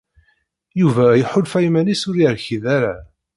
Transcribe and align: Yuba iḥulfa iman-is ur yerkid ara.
Yuba 0.79 1.05
iḥulfa 1.21 1.59
iman-is 1.67 2.01
ur 2.09 2.15
yerkid 2.21 2.63
ara. 2.77 2.95